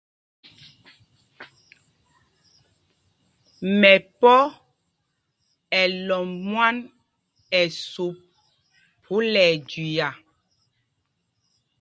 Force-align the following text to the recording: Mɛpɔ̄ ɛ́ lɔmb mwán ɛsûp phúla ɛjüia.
Mɛpɔ̄ 3.79 4.41
ɛ́ 5.79 5.85
lɔmb 6.07 6.33
mwán 6.49 6.77
ɛsûp 7.61 8.15
phúla 9.03 9.41
ɛjüia. 9.53 10.07